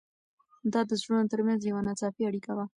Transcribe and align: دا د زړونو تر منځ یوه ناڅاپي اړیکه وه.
دا 0.73 0.81
د 0.89 0.91
زړونو 1.01 1.29
تر 1.33 1.39
منځ 1.47 1.59
یوه 1.63 1.81
ناڅاپي 1.87 2.23
اړیکه 2.29 2.51
وه. 2.57 2.65